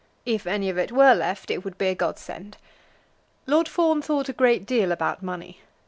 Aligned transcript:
If 0.25 0.47
any 0.47 0.67
of 0.71 0.79
it 0.79 0.91
were 0.91 1.13
left, 1.13 1.51
it 1.51 1.63
would 1.63 1.77
be 1.77 1.85
a 1.89 1.93
godsend. 1.93 2.57
Lord 3.45 3.67
Fawn 3.69 4.01
thought 4.01 4.29
a 4.29 4.33
great 4.33 4.65
deal 4.65 4.91
about 4.91 5.21
money. 5.21 5.59